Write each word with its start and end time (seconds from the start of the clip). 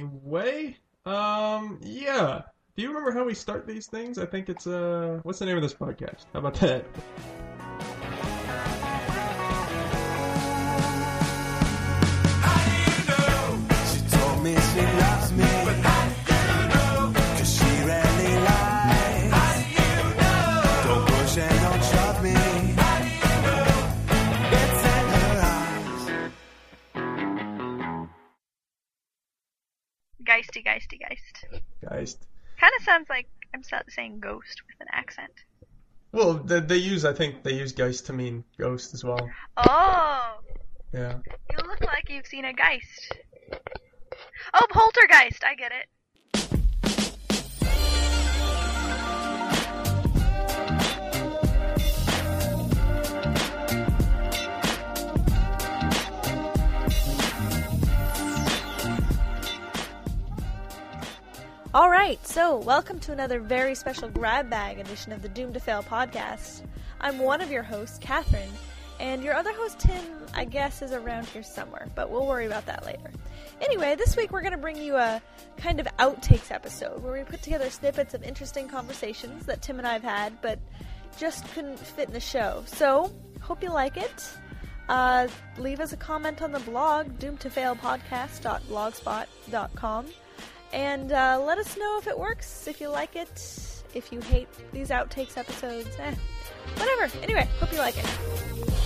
Anyway, 0.00 0.76
um, 1.04 1.78
yeah. 1.82 2.42
Do 2.74 2.82
you 2.82 2.88
remember 2.88 3.12
how 3.12 3.24
we 3.24 3.34
start 3.34 3.66
these 3.66 3.86
things? 3.86 4.18
I 4.18 4.24
think 4.24 4.48
it's 4.48 4.66
uh, 4.66 5.20
what's 5.24 5.38
the 5.38 5.46
name 5.46 5.56
of 5.56 5.62
this 5.62 5.74
podcast? 5.74 6.24
How 6.32 6.38
about 6.38 6.54
that? 6.54 6.86
Geisty, 30.70 30.98
geisty, 31.00 31.62
geist. 31.88 32.26
Kind 32.60 32.72
of 32.78 32.84
sounds 32.84 33.08
like 33.08 33.26
I'm 33.52 33.62
saying 33.88 34.20
ghost 34.20 34.62
with 34.68 34.76
an 34.80 34.86
accent. 34.92 35.32
Well, 36.12 36.34
they, 36.34 36.60
they 36.60 36.76
use 36.76 37.04
I 37.04 37.12
think 37.12 37.42
they 37.42 37.54
use 37.54 37.72
geist 37.72 38.06
to 38.06 38.12
mean 38.12 38.44
ghost 38.56 38.94
as 38.94 39.02
well. 39.02 39.28
Oh, 39.56 40.38
Yeah. 40.92 41.18
you 41.50 41.56
look 41.66 41.80
like 41.80 42.08
you've 42.08 42.26
seen 42.26 42.44
a 42.44 42.52
geist. 42.52 43.16
Oh, 44.54 44.66
poltergeist. 44.70 45.42
I 45.44 45.56
get 45.56 45.72
it. 45.72 45.86
All 61.72 61.88
right, 61.88 62.18
so 62.26 62.56
welcome 62.56 62.98
to 62.98 63.12
another 63.12 63.38
very 63.38 63.76
special 63.76 64.08
grab 64.08 64.50
bag 64.50 64.80
edition 64.80 65.12
of 65.12 65.22
the 65.22 65.28
Doom 65.28 65.52
to 65.52 65.60
Fail 65.60 65.84
podcast. 65.84 66.62
I'm 67.00 67.20
one 67.20 67.40
of 67.40 67.52
your 67.52 67.62
hosts, 67.62 67.96
Catherine, 68.00 68.50
and 68.98 69.22
your 69.22 69.34
other 69.34 69.52
host, 69.52 69.78
Tim, 69.78 70.02
I 70.34 70.46
guess, 70.46 70.82
is 70.82 70.90
around 70.90 71.26
here 71.26 71.44
somewhere, 71.44 71.86
but 71.94 72.10
we'll 72.10 72.26
worry 72.26 72.46
about 72.46 72.66
that 72.66 72.84
later. 72.84 73.12
Anyway, 73.60 73.94
this 73.94 74.16
week 74.16 74.32
we're 74.32 74.40
going 74.40 74.50
to 74.50 74.58
bring 74.58 74.78
you 74.78 74.96
a 74.96 75.22
kind 75.58 75.78
of 75.78 75.86
outtakes 76.00 76.50
episode 76.50 77.04
where 77.04 77.12
we 77.12 77.22
put 77.22 77.40
together 77.40 77.70
snippets 77.70 78.14
of 78.14 78.24
interesting 78.24 78.66
conversations 78.66 79.46
that 79.46 79.62
Tim 79.62 79.78
and 79.78 79.86
I 79.86 79.92
have 79.92 80.02
had, 80.02 80.42
but 80.42 80.58
just 81.18 81.46
couldn't 81.54 81.78
fit 81.78 82.08
in 82.08 82.14
the 82.14 82.18
show. 82.18 82.64
So, 82.66 83.12
hope 83.40 83.62
you 83.62 83.70
like 83.70 83.96
it. 83.96 84.28
Uh, 84.88 85.28
leave 85.56 85.78
us 85.78 85.92
a 85.92 85.96
comment 85.96 86.42
on 86.42 86.50
the 86.50 86.58
blog, 86.58 87.20
doomtofailpodcast.blogspot.com. 87.20 90.06
And 90.72 91.12
uh, 91.12 91.42
let 91.44 91.58
us 91.58 91.76
know 91.76 91.98
if 91.98 92.06
it 92.06 92.18
works, 92.18 92.68
if 92.68 92.80
you 92.80 92.88
like 92.88 93.16
it, 93.16 93.82
if 93.94 94.12
you 94.12 94.20
hate 94.20 94.48
these 94.72 94.90
outtakes 94.90 95.36
episodes, 95.36 95.88
eh, 95.98 96.14
whatever. 96.76 97.10
Anyway, 97.22 97.48
hope 97.58 97.72
you 97.72 97.78
like 97.78 97.96
it. 97.98 98.06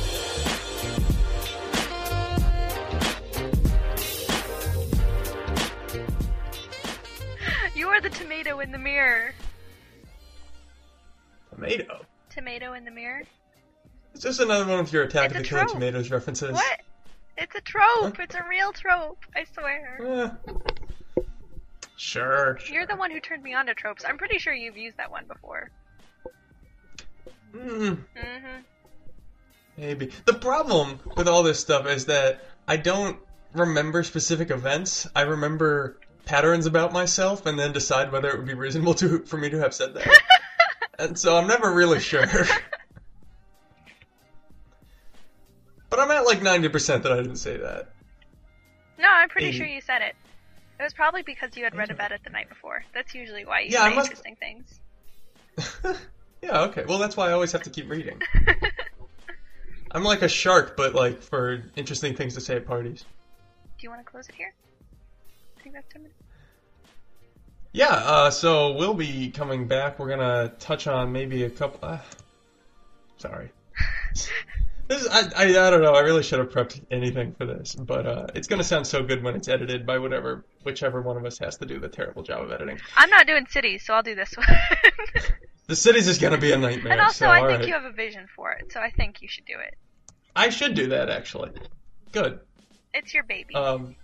You 7.75 7.89
are 7.89 8.01
the 8.01 8.11
tomato 8.11 8.61
in 8.61 8.71
the 8.71 8.79
mirror. 8.79 9.35
Tomato. 11.53 12.07
Tomato 12.31 12.73
in 12.75 12.85
the 12.85 12.91
mirror? 12.93 13.25
It's 14.15 14.23
just 14.23 14.39
another 14.39 14.65
one 14.65 14.79
of 14.79 14.93
your 14.93 15.03
Attack 15.03 15.33
It's 15.33 15.39
of 15.39 15.43
the 15.43 15.49
Killer. 15.49 15.65
Tomatoes 15.67 16.11
references. 16.11 16.53
What? 16.53 16.81
It's 17.37 17.55
a 17.57 17.61
trope. 17.61 18.21
It's 18.21 18.37
a 18.37 18.45
real 18.49 18.73
trope. 18.73 19.25
I 19.35 19.45
swear. 19.53 19.99
Eh. 20.47 20.53
Sure. 21.97 22.59
You're 22.71 22.87
the 22.87 22.97
one 22.97 23.11
who 23.11 23.21
turned 23.21 23.43
me 23.43 23.55
on 23.55 23.67
to 23.67 23.75
tropes. 23.75 24.05
I'm 24.07 24.19
pretty 24.19 24.39
sure 24.39 24.53
you've 24.53 24.77
used 24.77 24.97
that 24.97 25.11
one 25.11 25.27
before. 25.27 25.71
Mm, 27.55 27.99
Mm-hmm. 28.17 28.61
maybe. 29.77 30.11
The 30.25 30.35
problem 30.35 30.99
with 31.17 31.29
all 31.29 31.43
this 31.45 31.61
stuff 31.61 31.87
is 31.87 32.07
that 32.07 32.45
I 32.67 32.77
don't 32.77 33.19
remember 33.53 34.03
specific 34.03 34.51
events. 34.51 35.07
I 35.15 35.23
remember 35.23 36.01
patterns 36.25 36.67
about 36.67 36.93
myself 36.93 37.47
and 37.47 37.57
then 37.59 37.73
decide 37.73 38.11
whether 38.11 38.29
it 38.31 38.39
would 38.39 38.47
be 38.47 38.55
reasonable 38.55 38.95
to 38.95 39.21
for 39.21 39.37
me 39.37 39.51
to 39.51 39.59
have 39.59 39.73
said 39.73 39.95
that. 39.95 40.09
and 40.99 41.17
so 41.19 41.37
I'm 41.37 41.47
never 41.47 41.73
really 41.73 42.01
sure. 42.01 42.27
but 45.91 46.01
I'm 46.01 46.11
at 46.11 46.25
like 46.25 46.41
90% 46.41 47.03
that 47.05 47.13
I 47.13 47.17
didn't 47.17 47.37
say 47.37 47.57
that. 47.59 47.91
No, 48.99 49.09
I'm 49.09 49.29
pretty 49.29 49.49
Eighty. 49.49 49.59
sure 49.59 49.67
you 49.67 49.81
said 49.81 50.03
it. 50.03 50.17
It 50.79 50.83
was 50.83 50.93
probably 50.93 51.23
because 51.23 51.57
you 51.57 51.65
had 51.65 51.75
read 51.77 51.91
about 51.91 52.13
it 52.13 52.21
the 52.25 52.31
night 52.31 52.49
before. 52.49 52.85
That's 52.95 53.15
usually 53.15 53.45
why 53.45 53.61
you 53.61 53.71
Yeah, 53.71 53.89
say 53.89 53.95
must- 53.95 54.11
interesting 54.11 54.37
things. 54.37 54.81
yeah, 56.43 56.63
okay. 56.63 56.85
Well, 56.87 56.99
that's 56.99 57.17
why 57.17 57.29
I 57.29 57.33
always 57.33 57.53
have 57.53 57.63
to 57.63 57.71
keep 57.71 57.89
reading. 57.89 58.21
I'm 59.93 60.03
like 60.03 60.23
a 60.23 60.29
shark, 60.29 60.77
but 60.77 60.95
like 60.95 61.23
for 61.23 61.63
interesting 61.77 62.17
things 62.17 62.35
to 62.35 62.41
say 62.41 62.57
at 62.57 62.67
parties. 62.67 63.05
Do 63.79 63.85
you 63.85 63.91
want 63.91 64.05
to 64.05 64.11
close 64.11 64.29
it 64.29 64.35
here? 64.35 64.53
I 65.59 65.63
think 65.63 65.75
that's 65.77 65.93
10 65.93 66.03
minutes. 66.03 66.21
Yeah, 67.73 67.91
uh, 67.91 68.31
so 68.31 68.73
we'll 68.73 68.95
be 68.95 69.31
coming 69.31 69.67
back. 69.69 69.99
We're 69.99 70.09
gonna 70.09 70.53
touch 70.61 70.87
on 70.87 71.13
maybe 71.13 71.45
a 71.45 71.51
couple. 71.51 71.89
Uh, 71.89 71.99
sorry. 73.19 73.51
This 74.87 75.03
is, 75.03 75.09
I, 75.09 75.21
I, 75.37 75.45
I 75.45 75.71
don't 75.71 75.83
know. 75.83 75.95
I 75.95 76.01
really 76.01 76.23
should 76.23 76.39
have 76.39 76.51
prepped 76.51 76.81
anything 76.91 77.35
for 77.35 77.47
this, 77.47 77.75
but 77.75 78.07
uh, 78.07 78.27
it's 78.35 78.49
gonna 78.49 78.65
sound 78.65 78.87
so 78.87 79.03
good 79.03 79.23
when 79.23 79.35
it's 79.35 79.49
edited 79.49 79.87
by 79.87 79.99
whatever, 79.99 80.45
whichever 80.63 81.01
one 81.01 81.17
of 81.17 81.25
us 81.25 81.39
has 81.39 81.57
to 81.59 81.67
do 81.67 81.81
the 81.81 81.89
terrible 81.89 82.23
job 82.23 82.43
of 82.43 82.53
editing. 82.53 82.79
I'm 82.97 83.11
not 83.11 83.27
doing 83.27 83.47
cities, 83.47 83.85
so 83.85 83.95
I'll 83.95 84.03
do 84.03 84.15
this 84.15 84.35
one. 84.37 84.47
The 85.67 85.77
cities 85.77 86.09
is 86.09 86.19
gonna 86.19 86.39
be 86.39 86.53
a 86.53 86.59
nightmare. 86.59 86.93
and 86.93 87.01
also, 87.01 87.25
so, 87.25 87.31
I 87.31 87.41
think 87.41 87.61
right. 87.61 87.69
you 87.69 87.73
have 87.73 87.85
a 87.85 87.93
vision 87.93 88.27
for 88.37 88.53
it, 88.53 88.71
so 88.71 88.81
I 88.81 88.91
think 88.91 89.23
you 89.23 89.29
should 89.29 89.47
do 89.47 89.55
it. 89.67 89.75
I 90.37 90.51
should 90.51 90.75
do 90.75 90.89
that 90.89 91.09
actually. 91.09 91.53
Good. 92.13 92.41
It's 92.93 93.15
your 93.15 93.23
baby. 93.25 93.55
Um, 93.55 93.97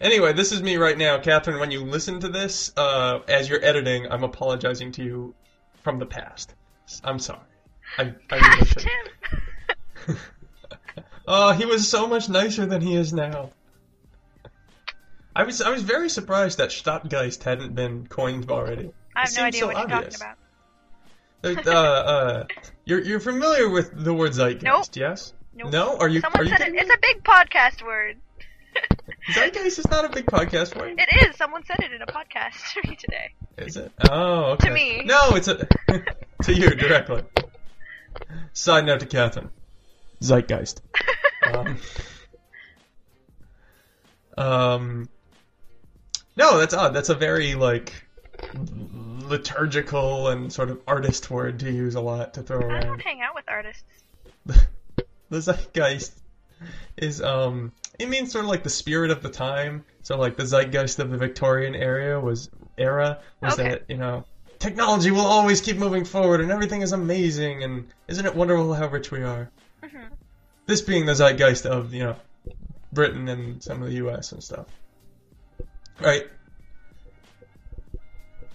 anyway, 0.00 0.32
this 0.32 0.52
is 0.52 0.62
me 0.62 0.76
right 0.76 0.96
now, 0.96 1.18
Catherine. 1.18 1.58
When 1.58 1.72
you 1.72 1.84
listen 1.84 2.20
to 2.20 2.28
this, 2.28 2.72
uh, 2.76 3.20
as 3.26 3.48
you're 3.48 3.64
editing, 3.64 4.06
I'm 4.12 4.22
apologizing 4.22 4.92
to 4.92 5.02
you 5.02 5.34
from 5.82 5.98
the 5.98 6.06
past. 6.06 6.54
I'm 7.02 7.18
sorry. 7.18 7.40
I, 7.98 8.14
I 8.30 8.36
really 8.36 8.66
should. 8.66 8.86
Oh, 11.26 11.52
he 11.52 11.64
was 11.66 11.88
so 11.88 12.08
much 12.08 12.28
nicer 12.28 12.66
than 12.66 12.82
he 12.82 12.96
is 12.96 13.12
now. 13.12 13.50
I 15.34 15.44
was 15.44 15.62
I 15.62 15.70
was 15.70 15.82
very 15.82 16.08
surprised 16.08 16.58
that 16.58 16.70
Stadtgeist 16.70 17.42
hadn't 17.44 17.74
been 17.74 18.06
coined 18.06 18.50
already. 18.50 18.92
I 19.14 19.20
have 19.20 19.30
It 19.30 19.36
no 19.36 19.44
idea 19.44 19.60
so 19.60 19.66
what 19.68 19.76
you're 19.78 19.88
talking 19.88 20.14
about. 20.16 21.66
Uh, 21.66 21.70
uh, 21.70 22.46
you're 22.84 23.00
you're 23.00 23.20
familiar 23.20 23.68
with 23.68 23.92
the 23.94 24.12
word 24.12 24.32
Zeitgeist, 24.32 24.62
Nope. 24.62 24.86
yes? 24.94 25.32
Nope. 25.54 25.72
No? 25.72 25.96
Are 25.98 26.08
you 26.08 26.20
Someone 26.20 26.40
are 26.40 26.44
you 26.44 26.50
said 26.56 26.68
it. 26.68 26.74
It's 26.74 26.90
a 26.90 26.98
big 27.00 27.24
podcast 27.24 27.84
word. 27.86 28.16
Zeitgeist 29.32 29.78
is 29.78 29.88
not 29.90 30.04
a 30.04 30.08
big 30.08 30.26
podcast 30.26 30.76
word. 30.76 30.98
It 30.98 31.28
is. 31.28 31.36
Someone 31.36 31.64
said 31.64 31.78
it 31.80 31.92
in 31.92 32.02
a 32.02 32.06
podcast 32.06 32.72
to 32.74 32.88
me 32.88 32.96
today. 32.96 33.32
Is 33.58 33.76
it? 33.76 33.92
Oh, 34.10 34.52
okay. 34.52 34.68
To 34.68 34.74
me. 34.74 35.02
No, 35.04 35.30
it's 35.36 35.48
a 35.48 35.66
to 36.42 36.52
you 36.52 36.70
directly. 36.70 37.22
Side 38.52 38.86
note 38.86 39.00
to 39.00 39.06
Catherine. 39.06 39.50
Zeitgeist. 40.22 40.80
um, 41.52 41.78
um, 44.38 45.08
no, 46.36 46.58
that's 46.58 46.74
odd. 46.74 46.94
That's 46.94 47.08
a 47.10 47.14
very 47.14 47.54
like 47.54 47.92
liturgical 48.54 50.28
and 50.28 50.52
sort 50.52 50.70
of 50.70 50.80
artist 50.86 51.30
word 51.30 51.60
to 51.60 51.70
use 51.70 51.94
a 51.94 52.00
lot 52.00 52.34
to 52.34 52.42
throw 52.42 52.58
I 52.58 52.62
around. 52.64 52.86
don't 52.86 53.00
hang 53.02 53.20
out 53.22 53.34
with 53.34 53.44
artists. 53.48 53.84
the 55.30 55.40
zeitgeist 55.40 56.12
is 56.96 57.22
um 57.22 57.72
it 57.98 58.08
means 58.08 58.32
sort 58.32 58.44
of 58.44 58.50
like 58.50 58.62
the 58.62 58.70
spirit 58.70 59.10
of 59.10 59.22
the 59.22 59.28
time 59.28 59.84
so 60.02 60.18
like 60.18 60.36
the 60.36 60.42
zeitgeist 60.44 60.98
of 60.98 61.10
the 61.10 61.16
victorian 61.16 61.74
era 61.74 62.20
was 62.20 62.50
era 62.76 63.18
was 63.40 63.54
Okay. 63.54 63.70
that 63.70 63.82
you 63.88 63.96
know 63.96 64.24
technology 64.58 65.10
will 65.10 65.20
always 65.20 65.60
keep 65.60 65.76
moving 65.78 66.04
forward 66.04 66.40
and 66.40 66.50
everything 66.50 66.82
is 66.82 66.92
amazing 66.92 67.62
and 67.62 67.86
isn't 68.08 68.26
it 68.26 68.34
wonderful 68.34 68.74
how 68.74 68.88
rich 68.88 69.10
we 69.10 69.22
are 69.22 69.48
Mhm. 69.82 70.10
this 70.66 70.80
being 70.82 71.06
the 71.06 71.14
zeitgeist 71.14 71.66
of 71.66 71.92
you 71.92 72.04
know 72.04 72.16
britain 72.92 73.28
and 73.28 73.62
some 73.62 73.82
of 73.82 73.88
the 73.90 73.96
us 73.96 74.32
and 74.32 74.42
stuff 74.42 74.66
right 76.00 76.26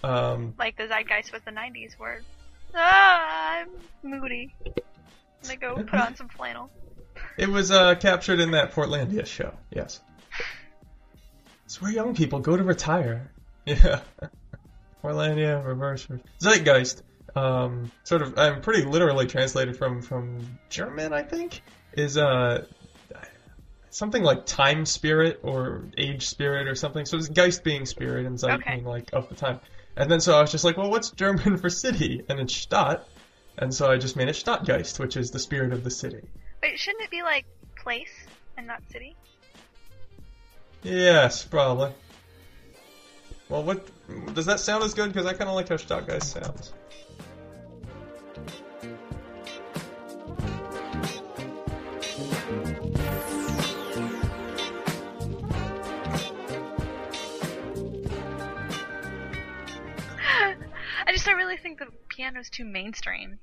um 0.04 0.54
Like 0.58 0.76
the 0.76 0.86
zeitgeist 0.86 1.32
was 1.32 1.42
the 1.44 1.50
'90s 1.50 1.98
word. 1.98 2.24
Ah, 2.74 3.58
I'm 3.60 3.68
moody. 4.02 4.54
I'm 4.64 4.72
gonna 5.42 5.56
go 5.56 5.74
put 5.90 6.00
on 6.00 6.14
some 6.16 6.28
flannel. 6.28 6.70
It 7.36 7.48
was 7.48 7.70
uh, 7.70 7.94
captured 7.96 8.40
in 8.40 8.52
that 8.52 8.72
Portlandia 8.72 9.26
show. 9.26 9.54
Yes. 9.70 10.00
It's 11.64 11.82
where 11.82 11.90
young 11.90 12.14
people 12.14 12.40
go 12.40 12.56
to 12.56 12.62
retire. 12.62 13.32
Yeah. 13.66 14.00
Portlandia, 15.04 15.62
reverse, 15.62 16.08
Zeitgeist. 16.40 17.02
Um, 17.38 17.92
sort 18.04 18.22
of, 18.22 18.38
I'm 18.38 18.60
pretty 18.60 18.84
literally 18.84 19.26
translated 19.26 19.76
from 19.76 20.02
from 20.02 20.58
German, 20.70 21.12
I 21.12 21.22
think. 21.22 21.62
Is 21.92 22.18
uh, 22.18 22.64
something 23.90 24.22
like 24.22 24.46
time 24.46 24.84
spirit 24.84 25.40
or 25.42 25.88
age 25.96 26.26
spirit 26.26 26.68
or 26.68 26.74
something. 26.74 27.04
So 27.06 27.16
it's 27.16 27.28
Geist 27.28 27.64
being 27.64 27.86
spirit 27.86 28.26
and 28.26 28.38
Zeit 28.38 28.60
Okay. 28.60 28.74
being 28.74 28.84
like 28.84 29.10
of 29.12 29.28
the 29.28 29.34
time. 29.34 29.60
And 29.96 30.10
then 30.10 30.20
so 30.20 30.36
I 30.36 30.40
was 30.40 30.52
just 30.52 30.64
like, 30.64 30.76
well, 30.76 30.90
what's 30.90 31.10
German 31.10 31.56
for 31.58 31.70
city? 31.70 32.22
And 32.28 32.40
it's 32.40 32.54
Stadt. 32.54 33.06
And 33.56 33.74
so 33.74 33.90
I 33.90 33.98
just 33.98 34.16
made 34.16 34.28
it 34.28 34.36
Stadtgeist, 34.36 34.98
which 35.00 35.16
is 35.16 35.30
the 35.30 35.38
spirit 35.38 35.72
of 35.72 35.82
the 35.82 35.90
city. 35.90 36.20
Wait, 36.62 36.78
shouldn't 36.78 37.04
it 37.04 37.10
be 37.10 37.22
like 37.22 37.44
place 37.82 38.12
and 38.56 38.66
not 38.66 38.80
city? 38.92 39.16
Yes, 40.82 41.44
probably. 41.44 41.90
Well, 43.48 43.64
what 43.64 43.90
does 44.34 44.46
that 44.46 44.60
sound 44.60 44.84
as 44.84 44.94
good? 44.94 45.08
Because 45.08 45.26
I 45.26 45.32
kind 45.32 45.48
of 45.48 45.56
like 45.56 45.68
how 45.68 45.76
Stadtgeist 45.76 46.22
sounds. 46.22 46.72
Think 61.68 61.78
the 61.80 61.86
piano's 62.08 62.48
too 62.48 62.64
mainstream. 62.64 63.38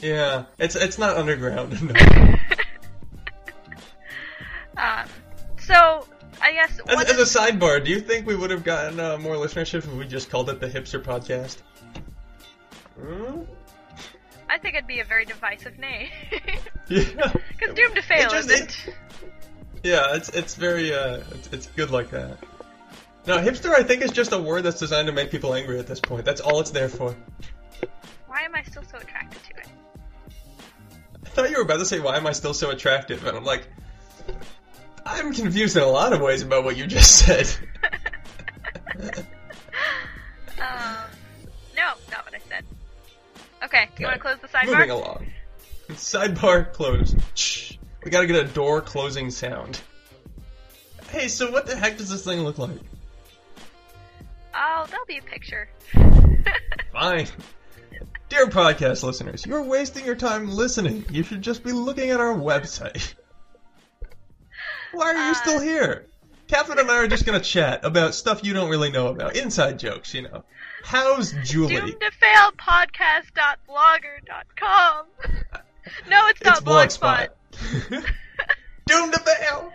Yeah, 0.00 0.44
it's 0.58 0.76
it's 0.76 0.98
not 0.98 1.16
underground. 1.16 1.72
No. 1.82 1.94
Um, 4.76 5.06
so 5.58 6.06
I 6.40 6.52
guess 6.52 6.80
As, 6.88 7.10
as 7.10 7.18
is- 7.18 7.36
a 7.36 7.38
sidebar, 7.38 7.84
do 7.84 7.90
you 7.90 8.00
think 8.00 8.26
we 8.26 8.34
would 8.34 8.50
have 8.50 8.64
gotten 8.64 8.98
uh, 8.98 9.18
more 9.18 9.34
listenership 9.34 9.78
if 9.78 9.92
we 9.92 10.06
just 10.06 10.30
called 10.30 10.48
it 10.48 10.58
the 10.60 10.68
Hipster 10.68 11.02
Podcast? 11.02 11.58
Hmm? 12.98 13.40
I 14.48 14.56
think 14.58 14.76
it'd 14.76 14.86
be 14.86 15.00
a 15.00 15.04
very 15.04 15.24
divisive 15.26 15.78
name. 15.78 16.08
Yeah. 16.88 17.02
Because 17.58 17.74
Doom 17.76 17.94
to 17.94 18.02
Fail 18.02 18.28
It 18.28 18.30
just- 18.30 18.50
isn't. 18.50 18.88
it- 18.88 18.94
yeah, 19.82 20.14
it's 20.16 20.28
it's 20.30 20.54
very 20.56 20.92
uh, 20.94 21.18
it's, 21.32 21.48
it's 21.52 21.66
good 21.68 21.90
like 21.90 22.10
that. 22.10 22.38
No, 23.26 23.36
hipster 23.38 23.70
I 23.74 23.82
think 23.82 24.02
is 24.02 24.12
just 24.12 24.32
a 24.32 24.38
word 24.38 24.62
that's 24.62 24.78
designed 24.78 25.06
to 25.08 25.12
make 25.12 25.30
people 25.30 25.54
angry 25.54 25.78
at 25.78 25.86
this 25.86 26.00
point. 26.00 26.24
That's 26.24 26.40
all 26.40 26.60
it's 26.60 26.70
there 26.70 26.88
for. 26.88 27.14
Why 28.26 28.42
am 28.42 28.54
I 28.54 28.62
still 28.62 28.82
so 28.84 28.98
attracted 28.98 29.42
to 29.42 29.60
it? 29.60 29.66
I 31.26 31.28
thought 31.28 31.50
you 31.50 31.56
were 31.56 31.62
about 31.62 31.78
to 31.78 31.84
say, 31.84 32.00
"Why 32.00 32.16
am 32.16 32.26
I 32.26 32.32
still 32.32 32.54
so 32.54 32.70
attractive?" 32.70 33.24
And 33.24 33.36
I'm 33.36 33.44
like, 33.44 33.68
I'm 35.04 35.32
confused 35.32 35.76
in 35.76 35.82
a 35.82 35.86
lot 35.86 36.12
of 36.12 36.20
ways 36.20 36.42
about 36.42 36.64
what 36.64 36.76
you 36.76 36.86
just 36.86 37.26
said. 37.26 37.48
Um, 40.60 41.08
no, 41.74 41.92
not 42.10 42.24
what 42.26 42.34
I 42.34 42.38
said. 42.50 42.64
Okay, 43.64 43.88
you 43.98 44.04
want 44.04 44.16
to 44.16 44.20
close 44.20 44.36
the 44.42 44.48
sidebar? 44.48 44.66
Moving 44.66 44.88
sidebar? 44.88 44.90
along. 44.90 45.26
Sidebar 45.90 46.72
closed. 46.74 47.18
Shh. 47.34 47.78
We 48.04 48.10
gotta 48.10 48.26
get 48.26 48.44
a 48.44 48.48
door 48.48 48.82
closing 48.82 49.30
sound. 49.30 49.80
Hey, 51.08 51.28
so 51.28 51.50
what 51.50 51.66
the 51.66 51.76
heck 51.76 51.96
does 51.96 52.10
this 52.10 52.24
thing 52.24 52.40
look 52.40 52.58
like? 52.58 52.78
Oh, 54.62 54.86
there'll 54.90 55.06
be 55.06 55.16
a 55.18 55.22
picture. 55.22 55.68
Fine. 56.92 57.26
Dear 58.28 58.46
podcast 58.48 59.02
listeners, 59.02 59.46
you're 59.46 59.62
wasting 59.62 60.04
your 60.04 60.14
time 60.16 60.48
listening. 60.50 61.04
You 61.10 61.22
should 61.24 61.40
just 61.42 61.64
be 61.64 61.72
looking 61.72 62.10
at 62.10 62.20
our 62.20 62.34
website. 62.34 63.14
Why 64.92 65.06
are 65.06 65.14
you 65.14 65.30
Uh, 65.30 65.34
still 65.34 65.60
here? 65.60 66.06
Catherine 66.46 66.78
and 66.80 66.90
I 66.90 66.96
are 66.98 67.08
just 67.08 67.24
gonna 67.24 67.40
chat 67.40 67.82
about 67.84 68.14
stuff 68.14 68.44
you 68.44 68.52
don't 68.52 68.68
really 68.70 68.90
know 68.90 69.06
about. 69.08 69.34
Inside 69.36 69.78
jokes, 69.78 70.12
you 70.14 70.22
know. 70.22 70.44
How's 70.84 71.32
Julie? 71.44 71.76
Doomed 71.76 72.00
to 72.00 72.10
fail 72.10 72.50
podcast.blogger.com. 72.58 75.06
no, 76.08 76.26
it's 76.28 76.42
not 76.42 76.64
blogspot. 76.64 77.28
Blogspot. 77.52 77.90
Doomed 78.86 79.12
to 79.14 79.20
fail! 79.20 79.72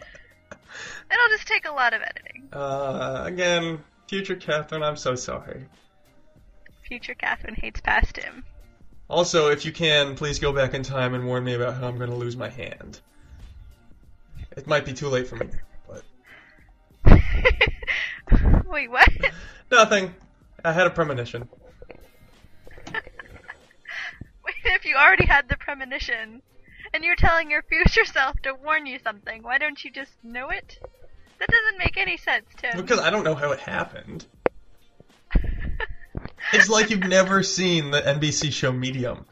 It'll 1.11 1.29
just 1.29 1.47
take 1.47 1.65
a 1.67 1.71
lot 1.71 1.93
of 1.93 2.01
editing. 2.01 2.49
Uh, 2.51 3.21
again, 3.25 3.79
future 4.07 4.35
Catherine, 4.35 4.83
I'm 4.83 4.97
so 4.97 5.15
sorry. 5.15 5.65
Future 6.87 7.15
Catherine 7.15 7.55
hates 7.55 7.81
past 7.81 8.17
him. 8.17 8.43
Also, 9.09 9.49
if 9.49 9.65
you 9.65 9.71
can, 9.71 10.15
please 10.15 10.39
go 10.39 10.51
back 10.51 10.73
in 10.73 10.83
time 10.83 11.13
and 11.13 11.25
warn 11.25 11.43
me 11.43 11.53
about 11.53 11.75
how 11.75 11.87
I'm 11.87 11.97
going 11.97 12.09
to 12.09 12.15
lose 12.15 12.35
my 12.35 12.49
hand. 12.49 12.99
It 14.55 14.67
might 14.67 14.85
be 14.85 14.93
too 14.93 15.09
late 15.09 15.27
for 15.27 15.35
me, 15.35 15.47
but 15.87 16.03
Wait, 18.65 18.89
what? 18.89 19.09
nothing. 19.71 20.13
I 20.63 20.71
had 20.71 20.87
a 20.87 20.89
premonition. 20.89 21.47
Wait, 22.93 24.55
if 24.63 24.85
you 24.85 24.95
already 24.95 25.25
had 25.25 25.49
the 25.49 25.57
premonition, 25.57 26.41
and 26.93 27.03
you're 27.03 27.15
telling 27.15 27.51
your 27.51 27.63
future 27.63 28.05
self 28.05 28.39
to 28.43 28.53
warn 28.53 28.85
you 28.85 28.97
something, 28.99 29.43
why 29.43 29.57
don't 29.57 29.83
you 29.83 29.91
just 29.91 30.11
know 30.23 30.49
it? 30.49 30.79
That 31.39 31.49
doesn't 31.49 31.77
make 31.77 31.97
any 31.97 32.17
sense, 32.17 32.45
Tim. 32.57 32.77
Because 32.77 32.99
I 32.99 33.09
don't 33.09 33.23
know 33.23 33.35
how 33.35 33.51
it 33.51 33.59
happened. 33.59 34.25
It's 36.53 36.69
like 36.69 36.89
you've 36.89 36.99
never 36.99 37.43
seen 37.43 37.91
the 37.91 38.01
NBC 38.01 38.51
show 38.51 38.71
Medium. 38.71 39.25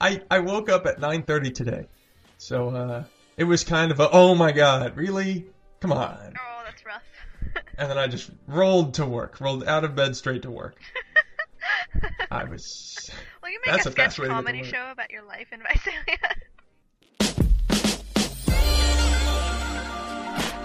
I 0.00 0.20
I 0.30 0.40
woke 0.40 0.68
up 0.68 0.86
at 0.86 0.98
9:30 0.98 1.54
today, 1.54 1.86
so 2.36 2.68
uh, 2.70 3.04
it 3.36 3.44
was 3.44 3.64
kind 3.64 3.90
of 3.90 4.00
a 4.00 4.10
oh 4.10 4.34
my 4.34 4.52
god, 4.52 4.96
really? 4.96 5.46
Come 5.80 5.92
on! 5.92 6.34
oh, 6.36 6.62
that's 6.64 6.84
rough. 6.84 7.02
And 7.78 7.90
then 7.90 7.98
I 7.98 8.08
just 8.08 8.30
rolled 8.46 8.94
to 8.94 9.06
work, 9.06 9.40
rolled 9.40 9.64
out 9.64 9.84
of 9.84 9.94
bed 9.94 10.16
straight 10.16 10.42
to 10.42 10.50
work. 10.50 10.76
I 12.30 12.44
was 12.44 13.10
well, 13.42 13.52
you 13.52 13.60
make 13.64 13.74
That's 13.74 13.86
a 13.86 13.90
a 13.90 13.92
sketch 13.92 14.04
fast 14.16 14.18
way 14.18 14.24
to 14.24 14.30
get 14.30 14.36
to 14.36 14.42
comedy 14.42 14.64
show 14.64 14.90
about 14.90 15.10
your 15.10 15.22
life 15.24 15.48
in 15.52 15.60
Visalia. 15.60 16.18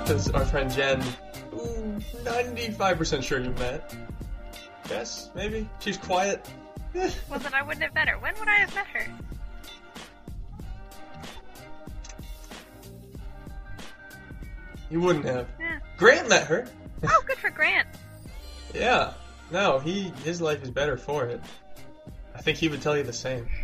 Because 0.10 0.32
our 0.32 0.44
friend 0.44 0.72
Jen, 0.72 1.04
ooh, 1.54 2.00
95% 2.24 3.22
sure 3.22 3.40
you 3.40 3.52
met. 3.52 3.94
Yes, 4.90 5.30
maybe. 5.36 5.70
She's 5.80 5.98
quiet. 5.98 6.46
Well, 7.30 7.40
then 7.40 7.54
I 7.54 7.62
wouldn't 7.62 7.84
have 7.84 7.94
met 7.94 8.10
her. 8.10 8.18
When 8.18 8.34
would 8.40 8.48
I 8.48 8.56
have 8.56 8.74
met 8.74 8.88
her? 8.88 9.06
You 14.90 15.00
wouldn't 15.00 15.26
have. 15.26 15.48
Yeah. 15.60 15.78
Grant 15.98 16.28
met 16.28 16.48
her. 16.48 16.68
Oh, 17.04 17.24
good 17.28 17.38
for 17.38 17.52
Grant. 17.52 17.88
Yeah. 18.74 19.14
No, 19.52 19.78
he 19.80 20.12
his 20.24 20.42
life 20.42 20.64
is 20.64 20.72
better 20.72 20.98
for 20.98 21.26
it. 21.26 21.42
I 22.36 22.42
think 22.42 22.58
he 22.58 22.68
would 22.68 22.82
tell 22.82 22.98
you 22.98 23.04
the 23.04 23.14
same. 23.14 23.48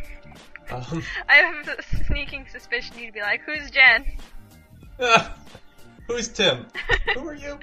Um, 0.72 1.04
I 1.30 1.36
have 1.36 1.68
a 1.68 2.06
sneaking 2.08 2.48
suspicion 2.52 2.98
you'd 2.98 3.14
be 3.14 3.22
like, 3.22 3.42
"Who's 3.42 3.70
Jen?" 3.70 4.04
Who's 6.08 6.28
Tim? 6.28 6.66
Who 7.16 7.28
are 7.28 7.36
you? 7.36 7.60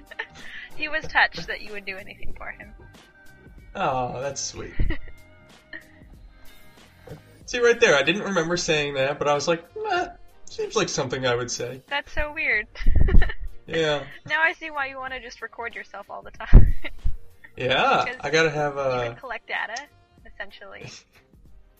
He 0.76 0.88
was 0.88 1.04
touched 1.04 1.46
that 1.48 1.60
you 1.62 1.72
would 1.72 1.84
do 1.84 1.96
anything 1.96 2.34
for 2.36 2.50
him. 2.50 2.72
Oh, 3.74 4.20
that's 4.20 4.40
sweet. 4.40 4.72
See 7.46 7.58
right 7.60 7.78
there, 7.78 7.94
I 7.96 8.02
didn't 8.02 8.22
remember 8.22 8.56
saying 8.56 8.94
that, 8.94 9.18
but 9.18 9.28
I 9.28 9.34
was 9.34 9.46
like, 9.48 9.64
eh, 9.90 10.08
seems 10.46 10.74
like 10.76 10.88
something 10.88 11.26
I 11.26 11.34
would 11.34 11.50
say. 11.50 11.82
That's 11.88 12.12
so 12.12 12.32
weird. 12.32 12.66
Yeah. 13.64 14.02
now 14.26 14.42
I 14.42 14.54
see 14.54 14.70
why 14.72 14.86
you 14.86 14.96
want 14.96 15.12
to 15.12 15.20
just 15.20 15.40
record 15.40 15.76
yourself 15.76 16.06
all 16.10 16.20
the 16.22 16.32
time. 16.32 16.74
Yeah, 17.56 18.04
Because 18.04 18.20
I 18.20 18.30
gotta 18.30 18.50
have 18.50 18.74
you 18.74 18.80
a 18.80 19.08
would 19.10 19.18
collect 19.18 19.46
data, 19.46 19.80
essentially. 20.26 20.90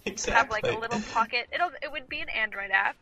exactly. 0.04 0.32
Have 0.34 0.50
like 0.50 0.64
a 0.64 0.78
little 0.78 1.00
pocket. 1.12 1.48
It'll 1.52 1.70
it 1.82 1.90
would 1.90 2.08
be 2.08 2.20
an 2.20 2.28
Android 2.28 2.70
app, 2.70 2.96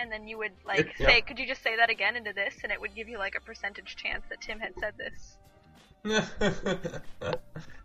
and 0.00 0.10
then 0.10 0.26
you 0.28 0.38
would 0.38 0.52
like 0.66 0.80
It- 0.80 0.88
yeah. 0.98 1.06
say, 1.06 1.20
"Could 1.22 1.38
you 1.38 1.46
just 1.46 1.62
say 1.62 1.76
that 1.76 1.90
again 1.90 2.16
into 2.16 2.32
this?" 2.32 2.54
And 2.62 2.72
it 2.72 2.80
would 2.80 2.94
give 2.94 3.08
you 3.08 3.18
like 3.18 3.34
a 3.34 3.40
percentage 3.40 3.96
chance 3.96 4.24
that 4.28 4.40
Tim 4.40 4.60
had 4.60 4.72
said 4.78 4.94
this. 4.96 5.36
no, 6.04 6.20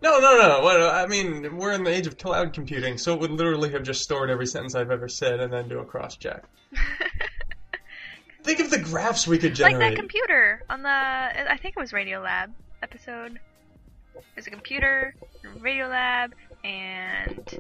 no, 0.02 0.20
no. 0.20 0.60
What, 0.62 0.80
I 0.80 1.08
mean, 1.08 1.58
we're 1.58 1.72
in 1.74 1.84
the 1.84 1.90
age 1.90 2.06
of 2.06 2.18
cloud 2.20 2.54
computing, 2.54 3.00
so 3.00 3.14
it 3.16 3.20
would 3.20 3.32
literally 3.32 3.72
have 3.72 3.82
just 3.82 4.04
stored 4.04 4.30
every 4.30 4.46
sentence 4.46 4.76
I've 4.76 4.92
ever 4.92 5.08
said 5.08 5.40
and 5.40 5.52
then 5.52 5.68
do 5.68 5.80
a 5.80 5.86
cross 5.86 6.18
check. 6.18 6.44
Think 8.44 8.60
of 8.60 8.70
the 8.70 8.80
graphs 8.80 9.28
we 9.28 9.38
could 9.38 9.56
generate. 9.56 9.80
like 9.80 9.90
that 9.92 9.96
computer 10.00 10.64
on 10.70 10.82
the 10.84 10.90
I 10.90 11.58
think 11.62 11.76
it 11.78 11.80
was 11.80 11.92
Radiolab 11.92 12.52
episode. 12.84 13.40
There's 14.36 14.48
a 14.48 14.52
computer, 14.52 15.16
Radiolab, 15.60 16.32
and 16.64 17.60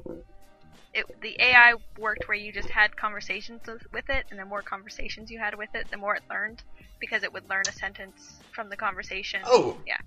it, 0.93 1.21
the 1.21 1.35
AI 1.39 1.75
worked 1.97 2.27
where 2.27 2.37
you 2.37 2.51
just 2.51 2.69
had 2.69 2.95
conversations 2.95 3.61
with, 3.93 4.09
it, 4.09 4.25
and 4.29 4.39
the 4.39 4.45
more 4.45 4.61
conversations 4.61 5.31
you 5.31 5.39
had 5.39 5.55
with 5.55 5.69
it, 5.73 5.87
the 5.89 5.97
more 5.97 6.15
it 6.15 6.23
learned 6.29 6.61
because 6.99 7.23
it 7.23 7.31
would 7.33 7.49
learn 7.49 7.63
a 7.67 7.71
sentence 7.71 8.39
from 8.51 8.69
the 8.69 8.75
conversation. 8.75 9.41
oh, 9.45 9.77
yeah. 9.87 9.97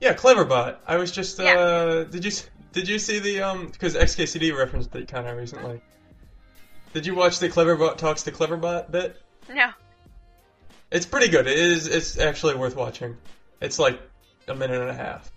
yeah, 0.00 0.14
Cleverbot. 0.14 0.76
I 0.86 0.96
was 0.96 1.10
just. 1.10 1.40
Uh, 1.40 1.44
Yeah. 1.44 2.04
Did 2.10 2.24
you 2.24 2.30
did 2.72 2.88
you 2.88 2.98
see 2.98 3.20
the 3.20 3.42
um? 3.42 3.68
Because 3.68 3.94
XKCD 3.94 4.56
referenced 4.56 4.94
it 4.94 5.08
kind 5.08 5.26
of 5.26 5.36
recently. 5.36 5.80
Did 6.92 7.06
you 7.06 7.14
watch 7.14 7.38
the 7.38 7.48
Cleverbot 7.48 7.96
talks 7.96 8.22
to 8.24 8.32
Cleverbot 8.32 8.90
bit? 8.90 9.20
No. 9.48 9.70
It's 10.90 11.06
pretty 11.06 11.28
good. 11.28 11.46
It 11.46 11.58
is. 11.58 11.86
It's 11.86 12.18
actually 12.18 12.54
worth 12.54 12.76
watching. 12.76 13.16
It's 13.60 13.78
like 13.78 14.00
a 14.46 14.54
minute 14.54 14.80
and 14.80 14.90
a 14.90 14.94
half. 14.94 15.32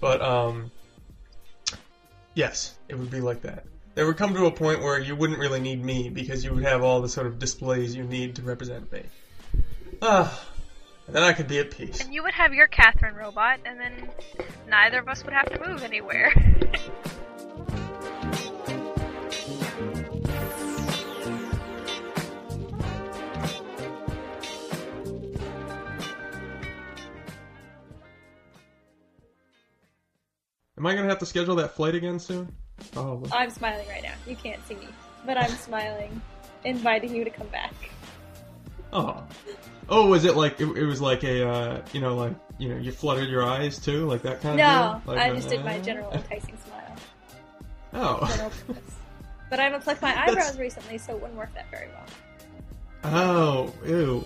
But 0.00 0.22
um, 0.22 0.70
yes, 2.34 2.76
it 2.88 2.98
would 2.98 3.10
be 3.10 3.20
like 3.20 3.42
that. 3.42 3.64
There 3.94 4.06
would 4.06 4.16
come 4.16 4.34
to 4.34 4.46
a 4.46 4.50
point 4.50 4.82
where 4.82 4.98
you 4.98 5.14
wouldn't 5.14 5.38
really 5.38 5.60
need 5.60 5.82
me 5.82 6.08
because 6.08 6.44
you 6.44 6.52
would 6.52 6.64
have 6.64 6.82
all 6.82 7.00
the 7.00 7.08
sort 7.08 7.26
of 7.26 7.38
displays 7.38 7.94
you 7.94 8.02
need 8.02 8.36
to 8.36 8.42
represent 8.42 8.90
me. 8.92 9.04
Ah, 10.02 10.44
and 11.06 11.14
then 11.14 11.22
I 11.22 11.32
could 11.32 11.48
be 11.48 11.58
at 11.58 11.70
peace. 11.70 12.00
And 12.00 12.12
you 12.12 12.22
would 12.22 12.34
have 12.34 12.52
your 12.52 12.66
Catherine 12.66 13.14
robot, 13.14 13.60
and 13.64 13.78
then 13.78 14.08
neither 14.68 14.98
of 14.98 15.08
us 15.08 15.22
would 15.24 15.32
have 15.32 15.46
to 15.50 15.66
move 15.66 15.82
anywhere. 15.82 16.32
Am 30.84 30.88
I 30.88 30.94
gonna 30.94 31.08
have 31.08 31.20
to 31.20 31.24
schedule 31.24 31.54
that 31.54 31.74
flight 31.74 31.94
again 31.94 32.18
soon? 32.18 32.54
Probably. 32.92 33.32
I'm 33.32 33.48
smiling 33.48 33.88
right 33.88 34.02
now. 34.02 34.12
You 34.26 34.36
can't 34.36 34.62
see 34.68 34.74
me, 34.74 34.86
but 35.24 35.38
I'm 35.38 35.48
smiling, 35.52 36.20
inviting 36.62 37.16
you 37.16 37.24
to 37.24 37.30
come 37.30 37.46
back. 37.46 37.72
Oh. 38.92 39.24
Oh, 39.88 40.08
was 40.08 40.26
it 40.26 40.36
like 40.36 40.60
it, 40.60 40.66
it 40.76 40.84
was 40.84 41.00
like 41.00 41.24
a 41.24 41.48
uh, 41.48 41.82
you 41.94 42.02
know 42.02 42.14
like 42.14 42.34
you 42.58 42.68
know 42.68 42.76
you 42.76 42.92
fluttered 42.92 43.30
your 43.30 43.42
eyes 43.42 43.78
too 43.78 44.04
like 44.06 44.20
that 44.24 44.42
kind 44.42 44.58
No, 44.58 44.66
of 44.66 45.04
deal? 45.06 45.14
Like 45.14 45.22
I 45.24 45.28
a- 45.28 45.34
just 45.36 45.48
did 45.48 45.64
my 45.64 45.78
general 45.78 46.10
enticing 46.12 46.58
smile. 46.66 46.96
Oh. 47.94 48.50
But 49.48 49.60
I 49.60 49.62
haven't 49.62 49.84
plucked 49.84 50.02
my 50.02 50.14
eyebrows 50.26 50.58
recently, 50.58 50.98
so 50.98 51.14
it 51.14 51.22
wouldn't 51.22 51.38
work 51.38 51.54
that 51.54 51.70
very 51.70 51.88
well. 51.88 53.10
Oh, 53.10 53.72
ew. 53.86 54.22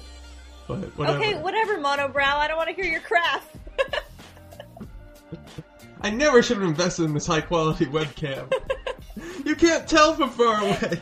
But 0.67 0.79
whatever. 0.99 1.19
Okay, 1.19 1.41
whatever, 1.41 1.79
monobrow. 1.79 2.25
I 2.35 2.49
don't 2.49 2.57
want 2.57 2.69
to 2.69 2.75
hear 2.75 2.85
your 2.85 3.01
crap. 3.03 3.45
I 6.09 6.11
never 6.11 6.43
should 6.43 6.57
have 6.57 6.67
invested 6.67 7.05
in 7.05 7.13
this 7.13 7.27
high 7.27 7.43
quality 7.43 7.85
webcam. 7.85 8.51
you 9.45 9.55
can't 9.55 9.87
tell 9.87 10.15
from 10.15 10.31
far 10.31 10.59
away. 10.63 11.01